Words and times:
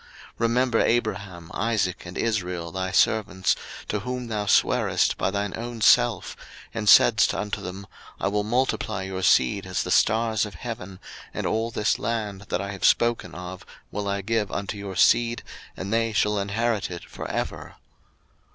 02:032:013 0.31 0.31
Remember 0.39 0.79
Abraham, 0.81 1.51
Isaac, 1.53 2.07
and 2.07 2.17
Israel, 2.17 2.71
thy 2.71 2.89
servants, 2.89 3.55
to 3.87 3.99
whom 3.99 4.29
thou 4.29 4.47
swarest 4.47 5.15
by 5.15 5.29
thine 5.29 5.53
own 5.55 5.79
self, 5.79 6.35
and 6.73 6.89
saidst 6.89 7.35
unto 7.35 7.61
them, 7.61 7.85
I 8.19 8.27
will 8.27 8.43
multiply 8.43 9.03
your 9.03 9.21
seed 9.21 9.67
as 9.67 9.83
the 9.83 9.91
stars 9.91 10.43
of 10.43 10.55
heaven, 10.55 10.99
and 11.35 11.45
all 11.45 11.69
this 11.69 11.99
land 11.99 12.45
that 12.49 12.61
I 12.61 12.71
have 12.71 12.83
spoken 12.83 13.35
of 13.35 13.63
will 13.91 14.07
I 14.07 14.21
give 14.21 14.51
unto 14.51 14.75
your 14.75 14.95
seed, 14.95 15.43
and 15.77 15.93
they 15.93 16.13
shall 16.13 16.39
inherit 16.39 16.89
it 16.89 17.05
for 17.07 17.29
ever. 17.29 17.75